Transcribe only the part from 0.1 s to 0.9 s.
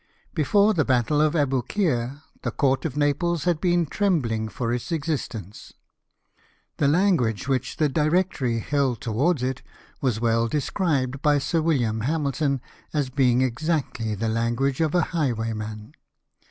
Before the